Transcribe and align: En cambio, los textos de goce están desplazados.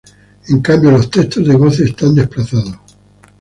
En 0.47 0.61
cambio, 0.63 0.89
los 0.89 1.11
textos 1.11 1.45
de 1.47 1.53
goce 1.53 1.83
están 1.83 2.15
desplazados. 2.15 2.75